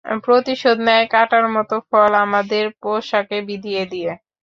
[0.23, 4.11] প্রতিশোধ নেয় কাঁটার মতো ফল আমাদের পোশাকে বিঁধিয়ে দিয়ে।